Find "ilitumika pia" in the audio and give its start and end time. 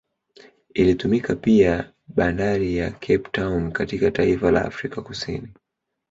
0.73-1.93